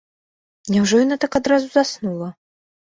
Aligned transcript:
Няўжо 0.75 1.03
яна 1.05 1.15
так 1.27 1.39
адразу 1.43 1.67
заснула?! 1.79 2.37